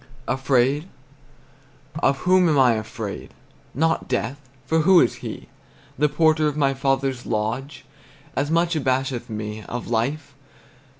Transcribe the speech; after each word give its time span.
Afraid? 0.27 0.89
Of 1.99 2.17
whom 2.21 2.49
am 2.49 2.57
I 2.57 2.73
afraid? 2.73 3.35
Not 3.75 4.07
death; 4.07 4.41
for 4.65 4.79
who 4.79 4.99
is 4.99 5.17
he? 5.17 5.47
The 5.95 6.09
porter 6.09 6.47
of 6.47 6.57
my 6.57 6.73
father's 6.73 7.27
lodge 7.27 7.85
As 8.35 8.49
much 8.49 8.75
abasheth 8.75 9.29
me. 9.29 9.61
Of 9.65 9.89
life? 9.89 10.33